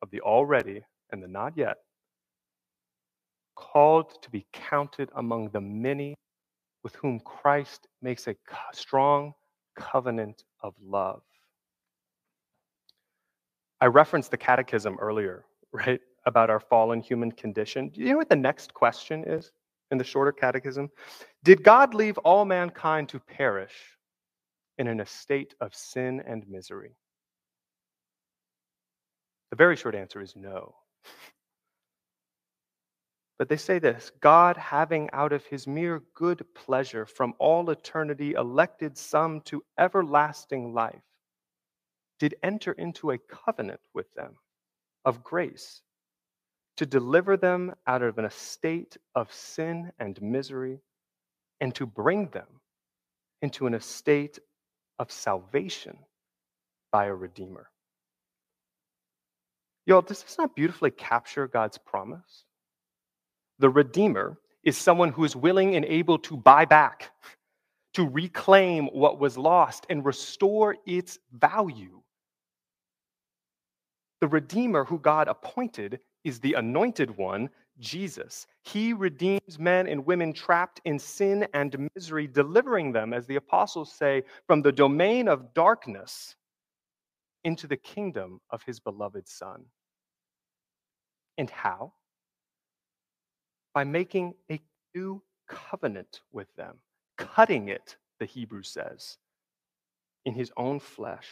[0.00, 0.80] of the already
[1.10, 1.78] and the not yet,
[3.56, 6.14] called to be counted among the many
[6.84, 8.36] with whom Christ makes a
[8.72, 9.34] strong
[9.74, 11.22] covenant of love.
[13.80, 17.88] I referenced the catechism earlier, right, about our fallen human condition.
[17.88, 19.50] Do you know what the next question is
[19.90, 20.90] in the shorter catechism?
[21.42, 23.74] Did God leave all mankind to perish
[24.78, 26.94] in an estate of sin and misery?
[29.52, 30.74] The very short answer is no.
[33.38, 38.32] But they say this God, having out of his mere good pleasure from all eternity
[38.32, 41.02] elected some to everlasting life,
[42.18, 44.38] did enter into a covenant with them,
[45.04, 45.82] of grace
[46.78, 50.80] to deliver them out of an estate of sin and misery
[51.60, 52.48] and to bring them
[53.42, 54.38] into an estate
[54.98, 55.98] of salvation
[56.90, 57.71] by a redeemer.
[59.86, 62.44] Y'all, does this not beautifully capture God's promise?
[63.58, 67.10] The redeemer is someone who is willing and able to buy back,
[67.94, 72.00] to reclaim what was lost and restore its value.
[74.20, 78.46] The redeemer who God appointed is the anointed one, Jesus.
[78.62, 83.92] He redeems men and women trapped in sin and misery, delivering them, as the apostles
[83.92, 86.36] say, from the domain of darkness
[87.44, 89.64] into the kingdom of his beloved Son.
[91.38, 91.92] And how?
[93.74, 94.60] By making a
[94.94, 96.76] new covenant with them,
[97.16, 99.18] cutting it, the Hebrew says,
[100.24, 101.28] in his own flesh.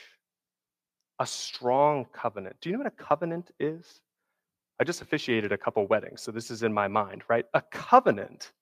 [1.18, 2.56] A strong covenant.
[2.61, 4.00] Do you know what a covenant is?
[4.80, 7.44] I just officiated a couple weddings, so this is in my mind, right?
[7.52, 8.52] A covenant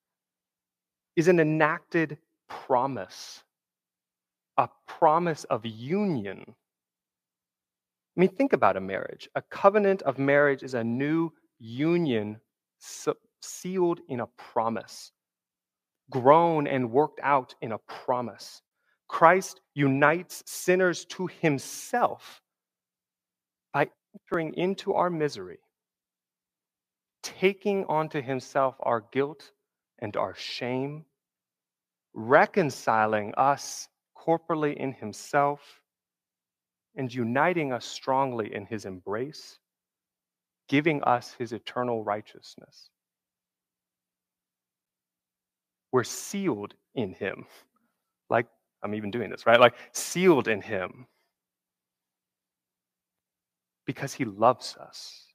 [1.15, 2.19] is an enacted
[2.49, 3.45] promise,
[4.57, 6.57] a promise of union.
[8.19, 9.29] I mean, think about a marriage.
[9.37, 12.41] A covenant of marriage is a new union
[13.41, 15.13] sealed in a promise,
[16.11, 18.61] grown and worked out in a promise.
[19.07, 22.43] Christ unites sinners to himself
[23.73, 25.61] by entering into our misery
[27.23, 29.53] taking onto himself our guilt
[29.99, 31.05] and our shame,
[32.15, 35.61] reconciling us corporally in himself,
[36.97, 39.59] and uniting us strongly in his embrace,
[40.69, 42.91] giving us his eternal righteousness.
[45.93, 47.47] We're sealed in him.
[48.29, 48.47] Like
[48.83, 49.61] I'm even doing this, right?
[49.61, 51.07] Like sealed in him
[53.87, 55.29] because he loves us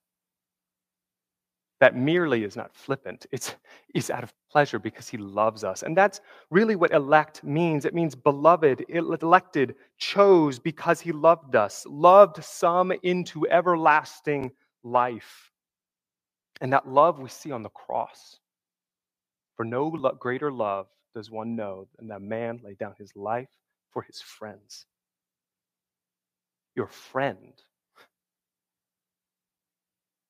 [1.84, 3.26] that merely is not flippant.
[3.32, 3.56] It's,
[3.94, 5.82] it's out of pleasure because he loves us.
[5.82, 7.86] And that's really what elect means.
[7.86, 14.52] It means beloved, elected, chose because he loved us, loved some into everlasting
[14.84, 15.52] life.
[16.62, 18.38] And that love we see on the cross.
[19.56, 19.90] For no
[20.20, 20.86] greater love
[21.16, 23.50] does one know than that man lay down his life
[23.92, 24.86] for his friends.
[26.76, 27.54] Your friend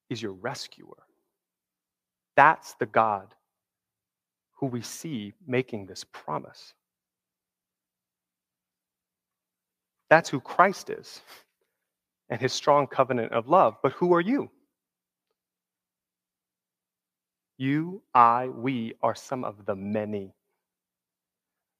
[0.09, 1.03] is your rescuer.
[2.35, 3.33] That's the God
[4.63, 6.73] who we see making this promise.
[10.09, 11.19] That's who Christ is
[12.29, 13.75] and his strong covenant of love.
[13.83, 14.49] But who are you?
[17.57, 20.33] You, I, we are some of the many.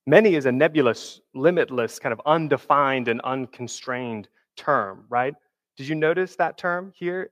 [0.06, 4.28] Many is a nebulous, limitless, kind of undefined and unconstrained
[4.58, 5.34] term, right?
[5.78, 7.30] Did you notice that term here?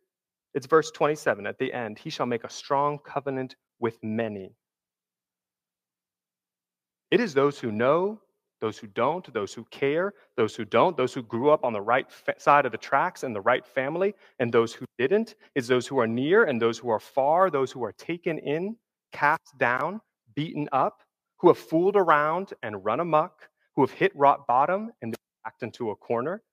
[0.54, 1.99] It's verse 27 at the end.
[1.99, 4.54] He shall make a strong covenant with many.
[7.12, 8.22] It is those who know,
[8.62, 11.82] those who don't, those who care, those who don't, those who grew up on the
[11.82, 15.36] right fa- side of the tracks and the right family, and those who didn't.
[15.55, 18.78] It's those who are near and those who are far, those who are taken in,
[19.12, 20.01] cast down,
[20.36, 21.01] beaten up,
[21.39, 25.91] who have fooled around and run amuck, who have hit rock bottom and backed into
[25.91, 26.43] a corner,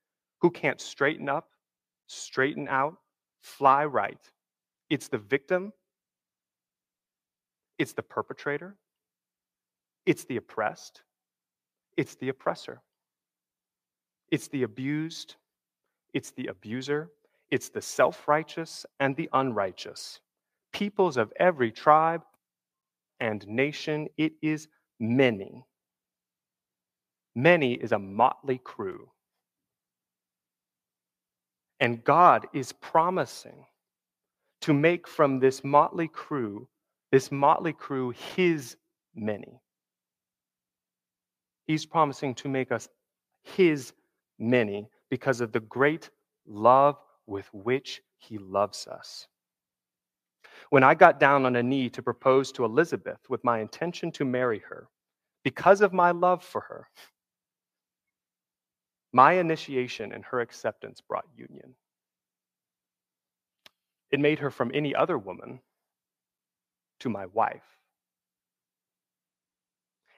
[0.40, 1.50] who can't straighten up,
[2.08, 2.96] straighten out,
[3.42, 4.20] fly right.
[4.90, 5.72] It's the victim,
[7.78, 8.76] it's the perpetrator,
[10.06, 11.02] it's the oppressed,
[11.96, 12.80] it's the oppressor,
[14.30, 15.36] it's the abused,
[16.14, 17.10] it's the abuser,
[17.50, 20.20] it's the self righteous and the unrighteous.
[20.72, 22.22] Peoples of every tribe
[23.20, 24.68] and nation, it is
[25.00, 25.64] many.
[27.34, 29.08] Many is a motley crew.
[31.80, 33.64] And God is promising
[34.62, 36.68] to make from this motley crew,
[37.12, 38.76] this motley crew, his
[39.14, 39.60] many.
[41.68, 42.88] He's promising to make us
[43.44, 43.92] his
[44.38, 46.08] many because of the great
[46.46, 46.96] love
[47.26, 49.28] with which he loves us.
[50.70, 54.24] When I got down on a knee to propose to Elizabeth with my intention to
[54.24, 54.88] marry her,
[55.44, 56.88] because of my love for her,
[59.12, 61.74] my initiation and her acceptance brought union.
[64.10, 65.60] It made her from any other woman
[67.00, 67.77] to my wife.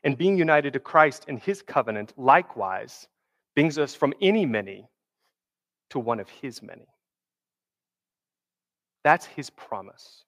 [0.03, 3.07] And being united to Christ in his covenant likewise
[3.55, 4.89] brings us from any many
[5.91, 6.87] to one of his many.
[9.05, 10.25] That's his promise.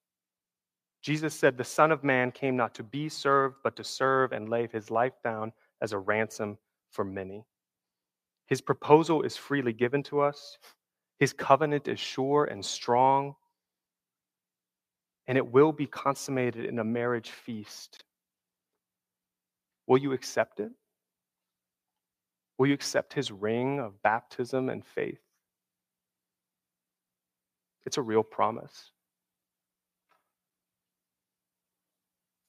[1.02, 4.48] Jesus said, The Son of Man came not to be served, but to serve and
[4.48, 6.58] lay his life down as a ransom
[6.90, 7.44] for many.
[8.46, 10.58] His proposal is freely given to us.
[11.18, 13.34] His covenant is sure and strong,
[15.26, 18.04] and it will be consummated in a marriage feast.
[19.92, 20.72] Will you accept it?
[22.56, 25.20] Will you accept his ring of baptism and faith?
[27.84, 28.90] It's a real promise.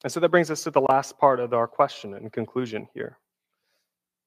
[0.04, 3.18] And so that brings us to the last part of our question and conclusion here.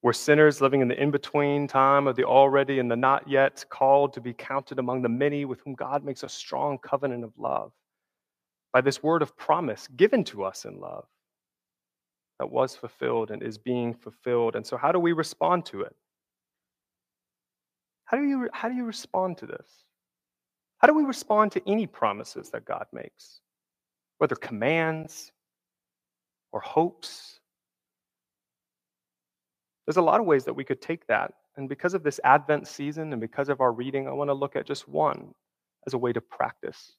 [0.00, 3.64] We're sinners living in the in between time of the already and the not yet,
[3.68, 7.32] called to be counted among the many with whom God makes a strong covenant of
[7.36, 7.72] love
[8.72, 11.08] by this word of promise given to us in love
[12.38, 14.56] that was fulfilled and is being fulfilled.
[14.56, 15.94] And so, how do we respond to it?
[18.04, 19.68] How do you, how do you respond to this?
[20.78, 23.40] How do we respond to any promises that God makes,
[24.18, 25.32] whether commands
[26.52, 27.40] or hopes?
[29.86, 31.32] There's a lot of ways that we could take that.
[31.56, 34.54] And because of this Advent season and because of our reading, I want to look
[34.54, 35.34] at just one
[35.86, 36.92] as a way to practice.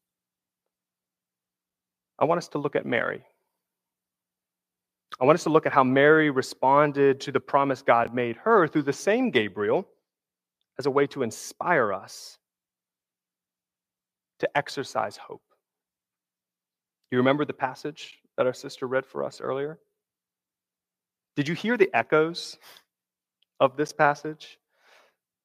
[2.19, 3.23] I want us to look at Mary.
[5.21, 8.67] I want us to look at how Mary responded to the promise God made her
[8.67, 9.85] through the same Gabriel
[10.77, 12.37] as a way to inspire us
[14.39, 15.41] to exercise hope.
[17.11, 19.79] You remember the passage that our sister read for us earlier?
[21.35, 22.57] Did you hear the echoes
[23.59, 24.57] of this passage?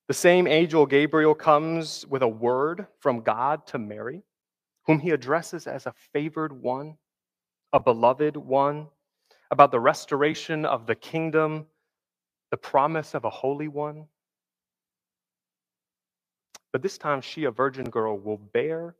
[0.07, 4.23] The same angel Gabriel comes with a word from God to Mary,
[4.87, 6.97] whom he addresses as a favored one,
[7.73, 8.89] a beloved one,
[9.55, 11.65] about the restoration of the kingdom,
[12.51, 14.07] the promise of a holy one.
[16.73, 18.97] But this time, she, a virgin girl, will bear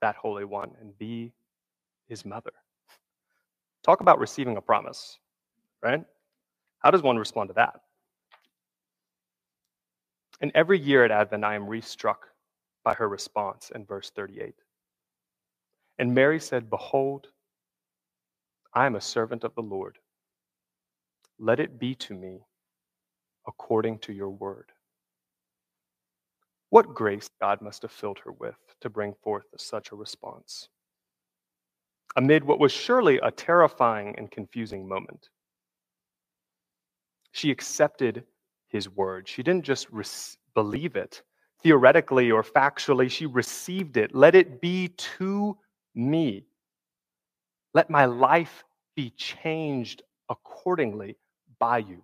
[0.00, 1.32] that holy one and be
[2.08, 2.50] his mother.
[3.84, 5.20] Talk about receiving a promise,
[5.80, 6.04] right?
[6.80, 7.80] How does one respond to that?
[10.40, 12.16] And every year at Advent, I am restruck
[12.82, 14.52] by her response in verse 38.
[16.00, 17.28] And Mary said, Behold,
[18.74, 19.98] I am a servant of the Lord.
[21.38, 22.40] Let it be to me
[23.46, 24.72] according to your word.
[26.70, 30.68] What grace God must have filled her with to bring forth such a response.
[32.16, 35.28] Amid what was surely a terrifying and confusing moment,
[37.32, 38.24] she accepted
[38.68, 39.28] his word.
[39.28, 39.88] She didn't just
[40.54, 41.22] believe it
[41.62, 44.14] theoretically or factually, she received it.
[44.14, 45.56] Let it be to
[45.94, 46.44] me
[47.74, 48.64] let my life
[48.96, 51.16] be changed accordingly
[51.58, 52.02] by you.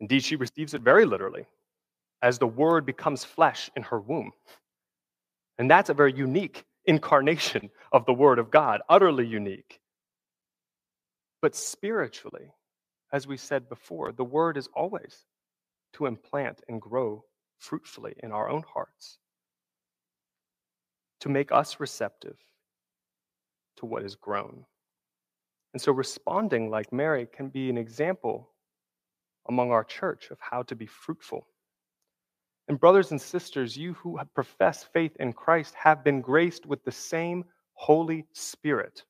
[0.00, 1.46] Indeed, she receives it very literally
[2.22, 4.32] as the word becomes flesh in her womb.
[5.58, 9.80] And that's a very unique incarnation of the word of God, utterly unique.
[11.42, 12.52] But spiritually,
[13.12, 15.24] as we said before, the word is always
[15.94, 17.24] to implant and grow
[17.58, 19.18] fruitfully in our own hearts,
[21.20, 22.36] to make us receptive
[23.76, 24.64] to what is grown.
[25.72, 28.48] And so responding like Mary can be an example
[29.48, 31.46] among our church of how to be fruitful.
[32.68, 36.90] And, brothers and sisters, you who profess faith in Christ have been graced with the
[36.90, 39.04] same Holy Spirit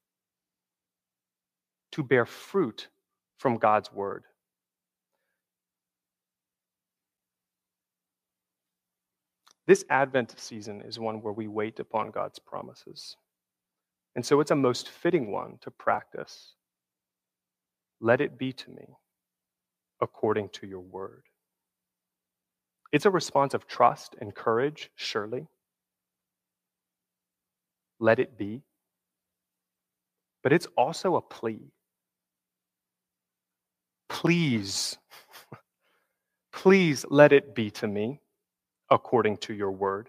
[1.93, 2.89] to bear fruit
[3.39, 4.25] from God's word.
[9.67, 13.17] This Advent season is one where we wait upon God's promises.
[14.17, 16.55] And so it's a most fitting one to practice.
[18.01, 18.87] Let it be to me
[20.01, 21.25] according to your word.
[22.93, 25.47] It's a response of trust and courage, surely.
[27.99, 28.62] Let it be.
[30.43, 31.73] But it's also a plea.
[34.09, 34.97] Please,
[36.53, 38.21] please let it be to me
[38.91, 40.09] according to your word.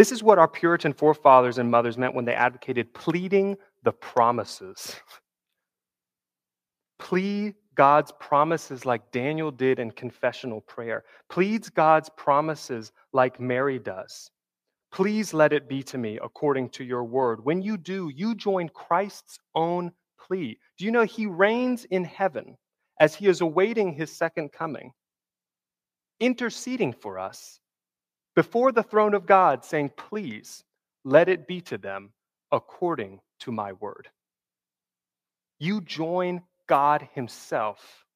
[0.00, 4.96] This is what our Puritan forefathers and mothers meant when they advocated pleading the promises.
[6.98, 11.04] Plead God's promises like Daniel did in confessional prayer.
[11.28, 14.30] Pleads God's promises like Mary does.
[14.90, 17.44] Please let it be to me according to your word.
[17.44, 20.58] When you do, you join Christ's own plea.
[20.78, 22.56] Do you know he reigns in heaven
[22.98, 24.92] as he is awaiting his second coming,
[26.20, 27.59] interceding for us
[28.36, 30.64] before the throne of God, saying, Please
[31.04, 32.12] let it be to them
[32.52, 34.08] according to my word.
[35.60, 38.06] You join God Himself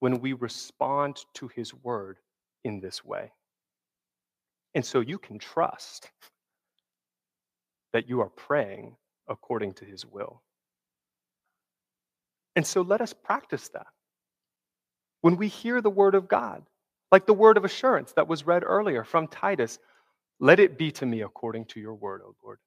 [0.00, 2.18] when we respond to His word
[2.64, 3.32] in this way.
[4.74, 6.10] And so you can trust
[7.92, 8.96] that you are praying
[9.28, 10.42] according to His will.
[12.56, 13.86] And so let us practice that.
[15.20, 16.62] when we hear the word of God,
[17.12, 19.78] like the word of assurance that was read earlier from Titus,
[20.40, 22.58] let it be to me according to your word, O Lord.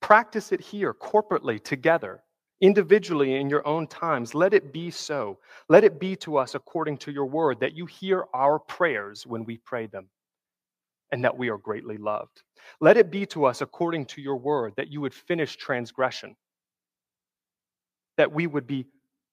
[0.00, 2.22] Practice it here corporately together,
[2.60, 4.34] individually in your own times.
[4.34, 5.38] Let it be so.
[5.68, 9.44] Let it be to us according to your word that you hear our prayers when
[9.44, 10.08] we pray them
[11.12, 12.42] and that we are greatly loved.
[12.80, 16.36] Let it be to us according to your word that you would finish transgression,
[18.16, 18.86] that we would be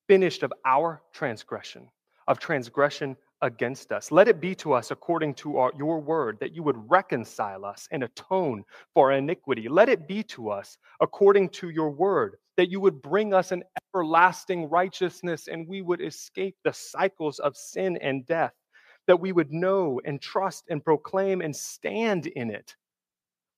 [0.08, 1.88] finished of our transgression,
[2.28, 4.12] of transgression against us.
[4.12, 7.88] Let it be to us according to our, your word that you would reconcile us
[7.92, 8.64] and atone
[8.94, 9.70] for our iniquity.
[9.70, 13.64] Let it be to us according to your word that you would bring us an
[13.94, 18.54] everlasting righteousness and we would escape the cycles of sin and death,
[19.06, 22.76] that we would know and trust and proclaim and stand in it.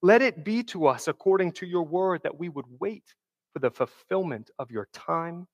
[0.01, 3.03] Let it be to us according to your word that we would wait
[3.53, 5.47] for the fulfillment of your time,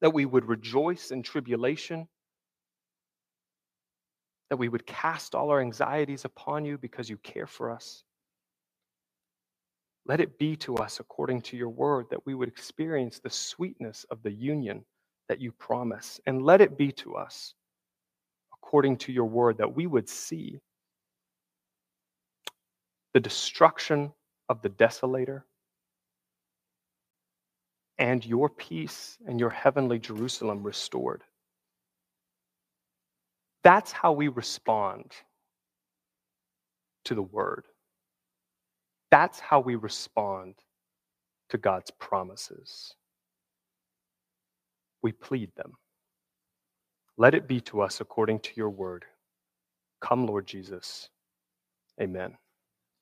[0.00, 2.08] that we would rejoice in tribulation
[4.50, 8.04] that we would cast all our anxieties upon you because you care for us.
[10.06, 14.04] Let it be to us according to your word that we would experience the sweetness
[14.10, 14.84] of the union
[15.28, 16.20] that you promise.
[16.26, 17.54] And let it be to us
[18.52, 20.60] according to your word that we would see
[23.14, 24.12] the destruction
[24.48, 25.42] of the desolator
[27.98, 31.22] and your peace and your heavenly Jerusalem restored.
[33.64, 35.12] That's how we respond
[37.06, 37.66] to the word.
[39.10, 40.56] That's how we respond
[41.50, 42.94] to God's promises.
[45.02, 45.74] We plead them.
[47.18, 49.04] Let it be to us according to your word.
[50.02, 51.10] Come, Lord Jesus.
[52.00, 52.36] Amen.